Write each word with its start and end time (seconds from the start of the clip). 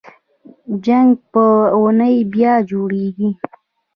جګر 0.85 1.07
په 1.31 1.43
اونیو 1.77 2.29
بیا 2.33 2.53
جوړېږي. 2.69 3.29